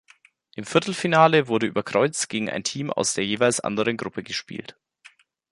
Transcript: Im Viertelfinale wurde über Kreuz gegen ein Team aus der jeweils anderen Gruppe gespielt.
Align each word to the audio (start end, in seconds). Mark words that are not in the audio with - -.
Im 0.55 0.63
Viertelfinale 0.65 1.47
wurde 1.47 1.67
über 1.67 1.83
Kreuz 1.83 2.27
gegen 2.27 2.49
ein 2.49 2.63
Team 2.63 2.89
aus 2.89 3.13
der 3.13 3.23
jeweils 3.23 3.59
anderen 3.59 3.97
Gruppe 3.97 4.23
gespielt. 4.23 4.75